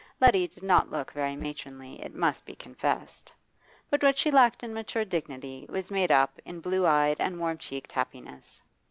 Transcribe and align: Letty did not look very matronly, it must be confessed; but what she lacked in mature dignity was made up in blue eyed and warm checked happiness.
Letty 0.19 0.47
did 0.47 0.63
not 0.63 0.89
look 0.89 1.11
very 1.11 1.35
matronly, 1.35 2.01
it 2.01 2.15
must 2.15 2.43
be 2.43 2.55
confessed; 2.55 3.31
but 3.91 4.01
what 4.01 4.17
she 4.17 4.31
lacked 4.31 4.63
in 4.63 4.73
mature 4.73 5.05
dignity 5.05 5.67
was 5.69 5.91
made 5.91 6.11
up 6.11 6.39
in 6.43 6.59
blue 6.59 6.87
eyed 6.87 7.17
and 7.19 7.39
warm 7.39 7.59
checked 7.59 7.91
happiness. 7.91 8.63